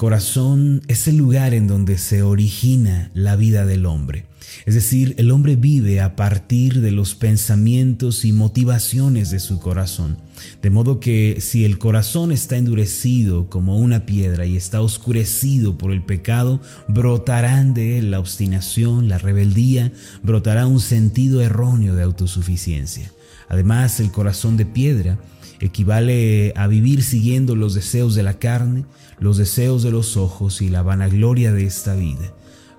[0.00, 4.24] corazón es el lugar en donde se origina la vida del hombre.
[4.64, 10.16] Es decir, el hombre vive a partir de los pensamientos y motivaciones de su corazón.
[10.62, 15.92] De modo que si el corazón está endurecido como una piedra y está oscurecido por
[15.92, 23.10] el pecado, brotarán de él la obstinación, la rebeldía, brotará un sentido erróneo de autosuficiencia.
[23.48, 25.18] Además, el corazón de piedra
[25.60, 28.84] equivale a vivir siguiendo los deseos de la carne,
[29.18, 32.32] los deseos de los ojos y la vanagloria de esta vida.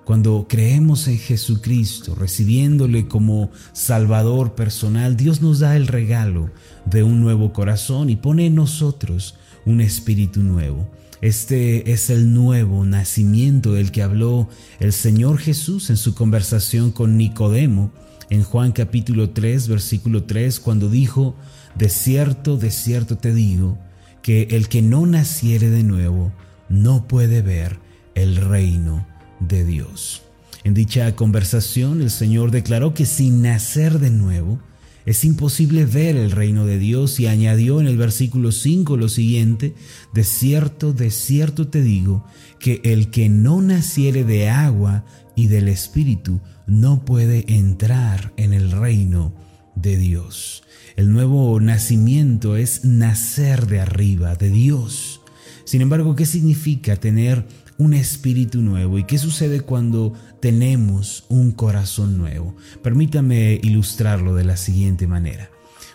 [0.05, 6.49] Cuando creemos en Jesucristo, recibiéndole como Salvador personal, Dios nos da el regalo
[6.85, 10.89] de un nuevo corazón y pone en nosotros un espíritu nuevo.
[11.21, 17.15] Este es el nuevo nacimiento del que habló el Señor Jesús en su conversación con
[17.15, 17.91] Nicodemo
[18.31, 21.35] en Juan capítulo 3, versículo 3, cuando dijo,
[21.75, 23.77] De cierto, de cierto te digo,
[24.23, 26.31] que el que no naciere de nuevo
[26.69, 27.79] no puede ver
[28.15, 29.10] el reino
[29.47, 30.23] de Dios.
[30.63, 34.59] En dicha conversación el Señor declaró que sin nacer de nuevo
[35.05, 39.73] es imposible ver el reino de Dios y añadió en el versículo 5 lo siguiente,
[40.13, 42.23] de cierto, de cierto te digo,
[42.59, 45.03] que el que no naciere de agua
[45.35, 49.33] y del Espíritu no puede entrar en el reino
[49.75, 50.63] de Dios.
[50.95, 55.21] El nuevo nacimiento es nacer de arriba, de Dios.
[55.65, 57.47] Sin embargo, ¿qué significa tener
[57.81, 58.99] un espíritu nuevo.
[58.99, 62.55] ¿Y qué sucede cuando tenemos un corazón nuevo?
[62.83, 65.49] Permítame ilustrarlo de la siguiente manera.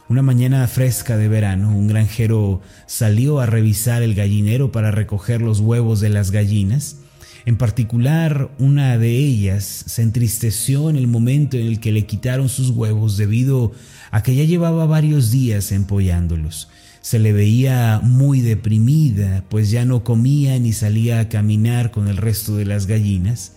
[0.09, 5.61] Una mañana fresca de verano, un granjero salió a revisar el gallinero para recoger los
[5.61, 6.97] huevos de las gallinas.
[7.45, 12.49] En particular, una de ellas se entristeció en el momento en el que le quitaron
[12.49, 13.71] sus huevos debido
[14.11, 16.69] a que ya llevaba varios días empollándolos.
[17.07, 22.17] Se le veía muy deprimida, pues ya no comía ni salía a caminar con el
[22.17, 23.53] resto de las gallinas.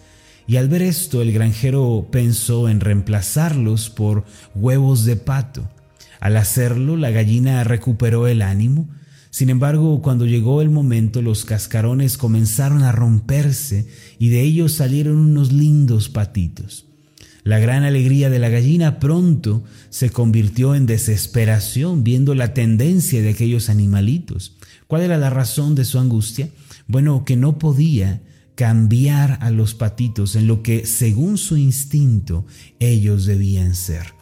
[0.46, 5.68] Y al ver esto, el granjero pensó en reemplazarlos por huevos de pato.
[6.20, 8.88] Al hacerlo, la gallina recuperó el ánimo.
[9.32, 13.88] Sin embargo, cuando llegó el momento, los cascarones comenzaron a romperse
[14.20, 16.89] y de ellos salieron unos lindos patitos.
[17.44, 23.30] La gran alegría de la gallina pronto se convirtió en desesperación viendo la tendencia de
[23.30, 24.58] aquellos animalitos.
[24.88, 26.50] ¿Cuál era la razón de su angustia?
[26.88, 28.22] Bueno, que no podía
[28.56, 32.46] cambiar a los patitos en lo que, según su instinto,
[32.80, 34.14] ellos debían ser.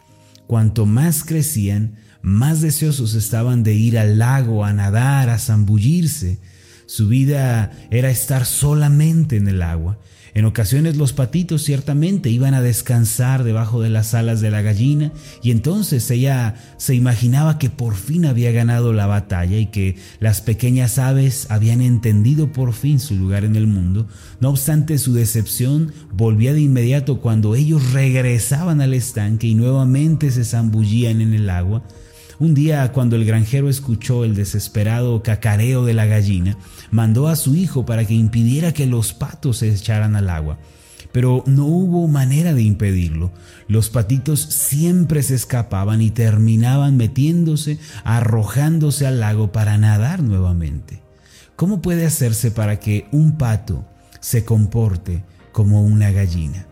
[0.46, 6.38] Cuanto más crecían, más deseosos estaban de ir al lago a nadar, a zambullirse.
[6.86, 9.98] Su vida era estar solamente en el agua.
[10.38, 15.10] En ocasiones los patitos ciertamente iban a descansar debajo de las alas de la gallina
[15.42, 20.40] y entonces ella se imaginaba que por fin había ganado la batalla y que las
[20.40, 24.06] pequeñas aves habían entendido por fin su lugar en el mundo.
[24.38, 30.44] No obstante su decepción volvía de inmediato cuando ellos regresaban al estanque y nuevamente se
[30.44, 31.82] zambullían en el agua.
[32.40, 36.56] Un día, cuando el granjero escuchó el desesperado cacareo de la gallina,
[36.92, 40.56] mandó a su hijo para que impidiera que los patos se echaran al agua.
[41.10, 43.32] Pero no hubo manera de impedirlo.
[43.66, 51.02] Los patitos siempre se escapaban y terminaban metiéndose, arrojándose al lago para nadar nuevamente.
[51.56, 53.84] ¿Cómo puede hacerse para que un pato
[54.20, 56.66] se comporte como una gallina?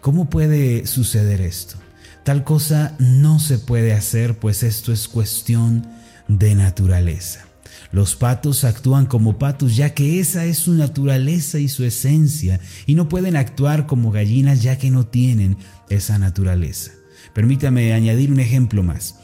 [0.00, 1.83] ¿Cómo puede suceder esto?
[2.24, 5.86] Tal cosa no se puede hacer, pues esto es cuestión
[6.26, 7.44] de naturaleza.
[7.92, 12.94] Los patos actúan como patos ya que esa es su naturaleza y su esencia, y
[12.94, 15.58] no pueden actuar como gallinas ya que no tienen
[15.90, 16.92] esa naturaleza.
[17.34, 19.16] Permítame añadir un ejemplo más.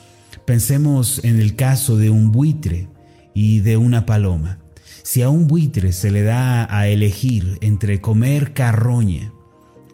[0.44, 2.88] Pensemos en el caso de un buitre
[3.32, 4.58] y de una paloma.
[5.02, 9.32] Si a un buitre se le da a elegir entre comer carroña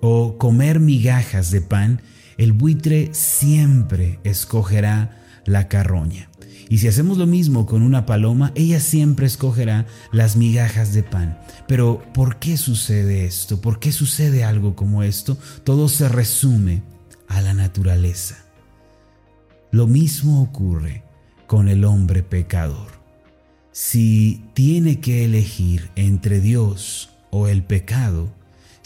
[0.01, 2.03] o comer migajas de pan,
[2.39, 6.29] el buitre siempre escogerá la carroña.
[6.69, 11.39] Y si hacemos lo mismo con una paloma, ella siempre escogerá las migajas de pan.
[11.69, 13.61] Pero ¿por qué sucede esto?
[13.61, 15.39] ¿Por qué sucede algo como esto?
[15.63, 16.83] Todo se resume
[17.29, 18.45] a la naturaleza.
[19.71, 21.05] Lo mismo ocurre
[21.47, 22.97] con el hombre pecador.
[23.71, 28.33] Si tiene que elegir entre Dios o el pecado,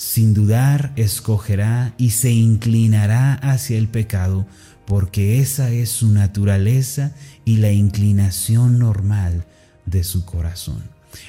[0.01, 4.47] sin dudar escogerá y se inclinará hacia el pecado,
[4.87, 7.13] porque esa es su naturaleza
[7.45, 9.45] y la inclinación normal
[9.85, 10.83] de su corazón.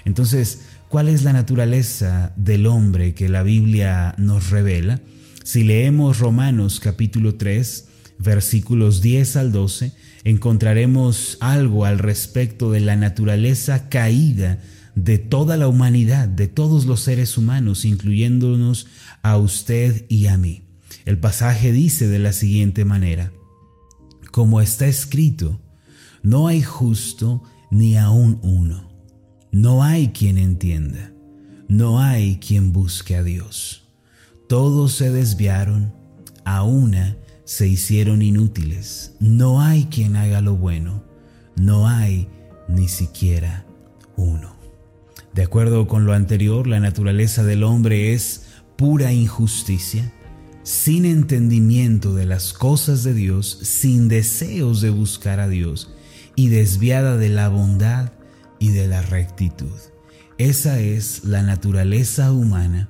[0.06, 5.02] Entonces, ¿cuál es la naturaleza del hombre que la Biblia nos revela?
[5.44, 7.88] Si leemos Romanos capítulo 3,
[8.20, 9.92] versículos 10 al 12,
[10.24, 14.60] encontraremos algo al respecto de la naturaleza caída
[14.96, 18.88] de toda la humanidad, de todos los seres humanos, incluyéndonos
[19.22, 20.64] a usted y a mí.
[21.06, 23.32] El pasaje dice de la siguiente manera,
[24.32, 25.60] como está escrito,
[26.24, 28.90] no hay justo ni aún uno,
[29.52, 31.14] no hay quien entienda,
[31.68, 33.88] no hay quien busque a Dios.
[34.48, 35.94] Todos se desviaron,
[36.44, 41.04] a una se hicieron inútiles, no hay quien haga lo bueno,
[41.56, 42.28] no hay
[42.68, 43.66] ni siquiera
[44.16, 44.61] uno.
[45.34, 50.12] De acuerdo con lo anterior, la naturaleza del hombre es pura injusticia,
[50.64, 55.94] sin entendimiento de las cosas de Dios, sin deseos de buscar a Dios
[56.36, 58.12] y desviada de la bondad
[58.60, 59.72] y de la rectitud.
[60.38, 62.90] Esa es la naturaleza humana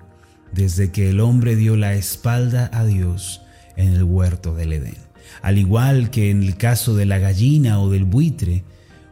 [0.51, 3.41] desde que el hombre dio la espalda a Dios
[3.75, 4.97] en el huerto del Edén.
[5.41, 8.63] Al igual que en el caso de la gallina o del buitre,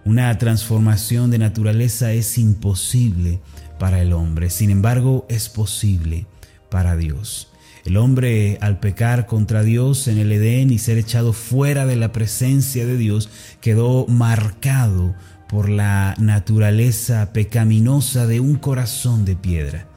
[0.06, 3.40] una transformación de naturaleza es imposible
[3.78, 6.26] para el hombre, sin embargo es posible
[6.70, 7.50] para Dios.
[7.86, 12.12] El hombre al pecar contra Dios en el Edén y ser echado fuera de la
[12.12, 13.30] presencia de Dios
[13.62, 15.16] quedó marcado
[15.48, 19.88] por la naturaleza pecaminosa de un corazón de piedra.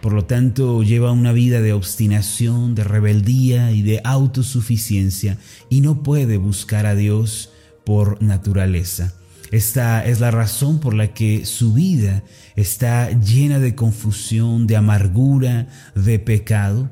[0.00, 5.38] Por lo tanto, lleva una vida de obstinación, de rebeldía y de autosuficiencia
[5.70, 7.50] y no puede buscar a Dios
[7.84, 9.14] por naturaleza.
[9.52, 12.22] Esta es la razón por la que su vida
[12.56, 16.90] está llena de confusión, de amargura, de pecado.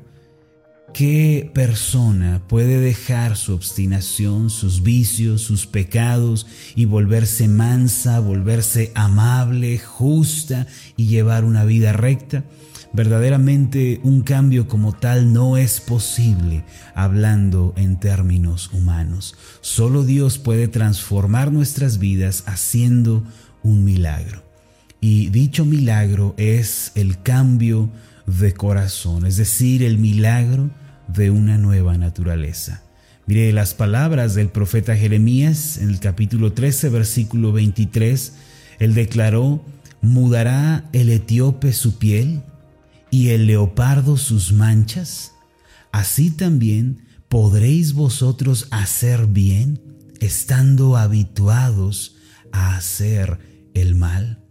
[0.93, 9.77] ¿Qué persona puede dejar su obstinación, sus vicios, sus pecados y volverse mansa, volverse amable,
[9.77, 12.45] justa y llevar una vida recta?
[12.95, 16.63] Verdaderamente un cambio como tal no es posible
[16.93, 19.35] hablando en términos humanos.
[19.59, 23.25] Solo Dios puede transformar nuestras vidas haciendo
[23.63, 24.45] un milagro.
[25.01, 27.89] Y dicho milagro es el cambio
[28.27, 30.69] de corazón, es decir, el milagro
[31.09, 32.81] de una nueva naturaleza.
[33.27, 38.35] Mire las palabras del profeta Jeremías en el capítulo 13, versículo 23.
[38.79, 39.65] Él declaró,
[40.01, 42.41] ¿mudará el etíope su piel?
[43.15, 45.35] Y el leopardo sus manchas,
[45.93, 49.81] así también podréis vosotros hacer bien
[50.19, 52.17] estando habituados
[52.51, 54.43] a hacer el mal.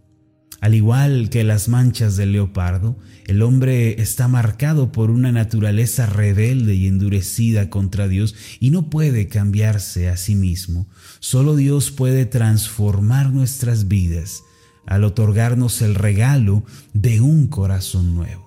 [0.61, 2.97] Al igual que las manchas del leopardo,
[3.27, 9.27] el hombre está marcado por una naturaleza rebelde y endurecida contra Dios y no puede
[9.27, 10.87] cambiarse a sí mismo.
[11.19, 14.41] Solo Dios puede transformar nuestras vidas
[14.87, 16.63] al otorgarnos el regalo
[16.93, 18.44] de un corazón nuevo.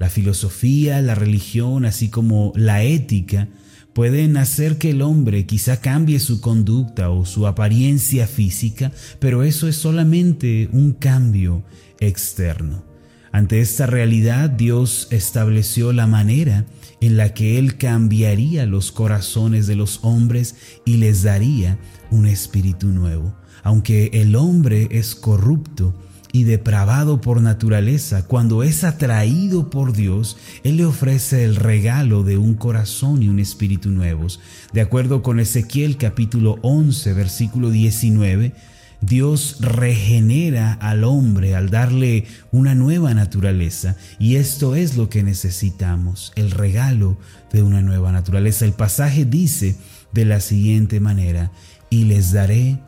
[0.00, 3.48] La filosofía, la religión, así como la ética,
[3.92, 9.68] pueden hacer que el hombre quizá cambie su conducta o su apariencia física, pero eso
[9.68, 11.64] es solamente un cambio
[12.00, 12.82] externo.
[13.30, 16.64] Ante esta realidad, Dios estableció la manera
[17.02, 20.56] en la que Él cambiaría los corazones de los hombres
[20.86, 21.78] y les daría
[22.10, 23.36] un espíritu nuevo.
[23.62, 25.94] Aunque el hombre es corrupto,
[26.32, 32.38] y depravado por naturaleza, cuando es atraído por Dios, Él le ofrece el regalo de
[32.38, 34.40] un corazón y un espíritu nuevos.
[34.72, 38.52] De acuerdo con Ezequiel capítulo 11, versículo 19,
[39.00, 46.32] Dios regenera al hombre al darle una nueva naturaleza y esto es lo que necesitamos,
[46.36, 47.16] el regalo
[47.52, 48.66] de una nueva naturaleza.
[48.66, 49.76] El pasaje dice
[50.12, 51.50] de la siguiente manera,
[51.88, 52.78] y les daré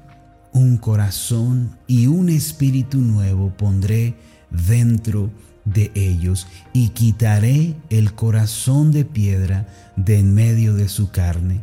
[0.52, 4.14] un corazón y un espíritu nuevo pondré
[4.50, 5.30] dentro
[5.64, 9.66] de ellos y quitaré el corazón de piedra
[9.97, 11.61] de en medio de su carne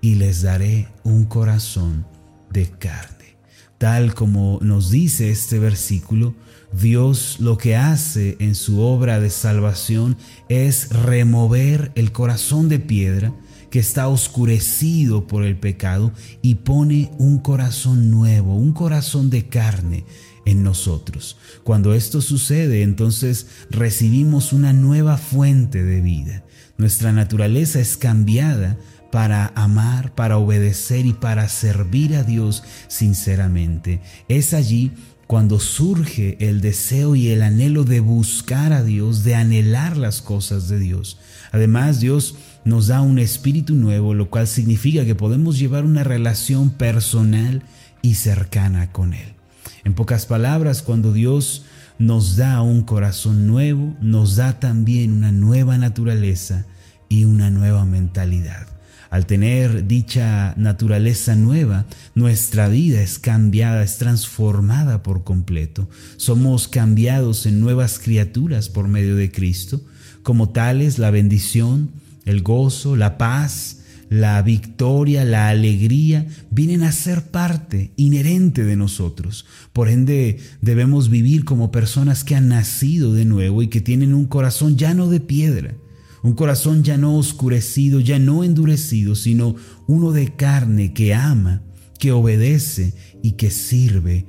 [0.00, 2.06] y les daré un corazón
[2.50, 3.36] de carne.
[3.78, 6.34] Tal como nos dice este versículo,
[6.72, 10.16] Dios lo que hace en su obra de salvación
[10.48, 13.32] es remover el corazón de piedra
[13.70, 16.12] que está oscurecido por el pecado
[16.42, 20.04] y pone un corazón nuevo, un corazón de carne
[20.44, 21.36] en nosotros.
[21.62, 26.44] Cuando esto sucede, entonces recibimos una nueva fuente de vida.
[26.76, 28.78] Nuestra naturaleza es cambiada
[29.12, 34.00] para amar, para obedecer y para servir a Dios sinceramente.
[34.28, 34.92] Es allí
[35.26, 40.68] cuando surge el deseo y el anhelo de buscar a Dios, de anhelar las cosas
[40.68, 41.18] de Dios.
[41.52, 42.34] Además, Dios
[42.64, 47.62] nos da un espíritu nuevo, lo cual significa que podemos llevar una relación personal
[48.02, 49.34] y cercana con Él.
[49.84, 51.64] En pocas palabras, cuando Dios
[51.98, 56.66] nos da un corazón nuevo, nos da también una nueva naturaleza
[57.08, 58.66] y una nueva mentalidad.
[59.10, 65.88] Al tener dicha naturaleza nueva, nuestra vida es cambiada, es transformada por completo.
[66.16, 69.80] Somos cambiados en nuevas criaturas por medio de Cristo.
[70.22, 71.90] Como tales, la bendición,
[72.24, 73.78] el gozo, la paz,
[74.10, 79.46] la victoria, la alegría, vienen a ser parte inherente de nosotros.
[79.72, 84.26] Por ende, debemos vivir como personas que han nacido de nuevo y que tienen un
[84.26, 85.76] corazón ya no de piedra,
[86.22, 89.54] un corazón ya no oscurecido, ya no endurecido, sino
[89.86, 91.62] uno de carne que ama,
[91.98, 94.26] que obedece y que sirve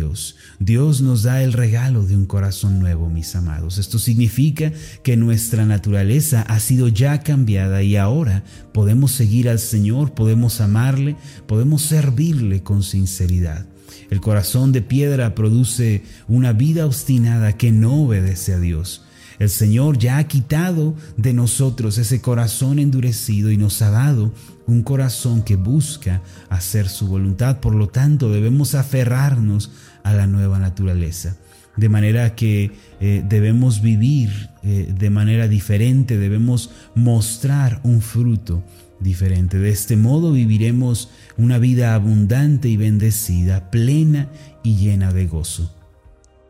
[0.00, 0.36] Dios.
[0.58, 3.78] Dios nos da el regalo de un corazón nuevo, mis amados.
[3.78, 4.72] Esto significa
[5.02, 11.16] que nuestra naturaleza ha sido ya cambiada y ahora podemos seguir al Señor, podemos amarle,
[11.46, 13.66] podemos servirle con sinceridad.
[14.10, 19.04] El corazón de piedra produce una vida obstinada que no obedece a Dios.
[19.38, 24.32] El Señor ya ha quitado de nosotros ese corazón endurecido y nos ha dado
[24.70, 27.60] un corazón que busca hacer su voluntad.
[27.60, 29.70] Por lo tanto, debemos aferrarnos
[30.02, 31.36] a la nueva naturaleza.
[31.76, 38.62] De manera que eh, debemos vivir eh, de manera diferente, debemos mostrar un fruto
[39.00, 39.58] diferente.
[39.58, 44.28] De este modo viviremos una vida abundante y bendecida, plena
[44.62, 45.74] y llena de gozo.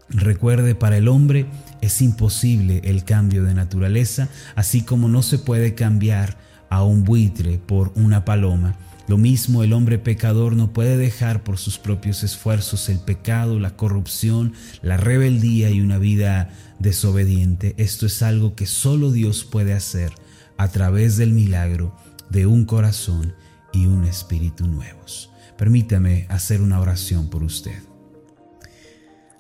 [0.09, 1.47] Recuerde, para el hombre
[1.81, 6.37] es imposible el cambio de naturaleza, así como no se puede cambiar
[6.71, 8.77] a un buitre por una paloma.
[9.09, 13.77] Lo mismo el hombre pecador no puede dejar por sus propios esfuerzos el pecado, la
[13.77, 17.75] corrupción, la rebeldía y una vida desobediente.
[17.77, 20.13] Esto es algo que solo Dios puede hacer
[20.57, 21.95] a través del milagro
[22.31, 23.35] de un corazón
[23.73, 25.31] y un espíritu nuevos.
[25.59, 27.90] Permítame hacer una oración por usted.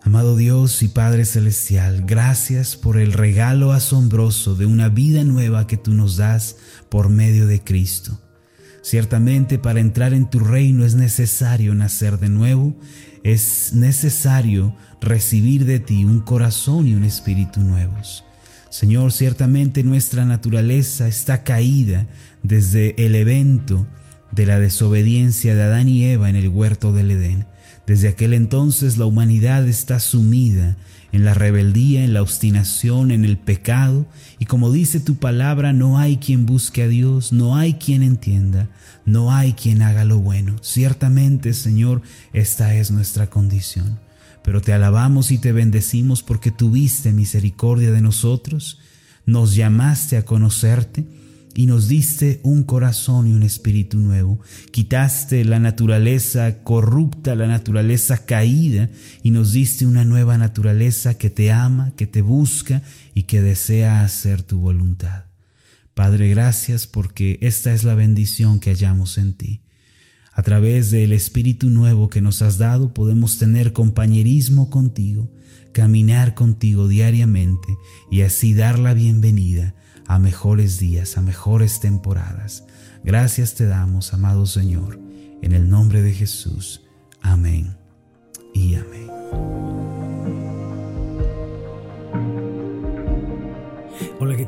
[0.02, 5.76] Amado Dios y Padre Celestial, gracias por el regalo asombroso de una vida nueva que
[5.76, 6.56] tú nos das
[6.88, 8.18] por medio de Cristo.
[8.82, 12.74] Ciertamente para entrar en tu reino es necesario nacer de nuevo,
[13.24, 18.24] es necesario recibir de ti un corazón y un espíritu nuevos.
[18.70, 22.06] Señor, ciertamente nuestra naturaleza está caída
[22.42, 23.86] desde el evento
[24.32, 27.49] de la desobediencia de Adán y Eva en el huerto del Edén.
[27.90, 30.76] Desde aquel entonces la humanidad está sumida
[31.10, 34.06] en la rebeldía, en la obstinación, en el pecado,
[34.38, 38.68] y como dice tu palabra, no hay quien busque a Dios, no hay quien entienda,
[39.04, 40.54] no hay quien haga lo bueno.
[40.62, 42.00] Ciertamente, Señor,
[42.32, 43.98] esta es nuestra condición.
[44.44, 48.78] Pero te alabamos y te bendecimos porque tuviste misericordia de nosotros,
[49.26, 51.06] nos llamaste a conocerte,
[51.54, 54.40] y nos diste un corazón y un espíritu nuevo.
[54.70, 58.88] Quitaste la naturaleza corrupta, la naturaleza caída
[59.22, 62.82] y nos diste una nueva naturaleza que te ama, que te busca
[63.14, 65.24] y que desea hacer tu voluntad.
[65.94, 69.62] Padre, gracias porque esta es la bendición que hallamos en ti.
[70.32, 75.30] A través del Espíritu Nuevo que nos has dado podemos tener compañerismo contigo,
[75.72, 77.68] caminar contigo diariamente
[78.10, 79.74] y así dar la bienvenida
[80.10, 82.64] a mejores días, a mejores temporadas.
[83.04, 84.98] Gracias te damos, amado Señor,
[85.40, 86.82] en el nombre de Jesús.
[87.22, 87.79] Amén